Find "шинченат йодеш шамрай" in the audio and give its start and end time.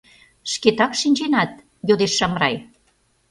1.01-2.55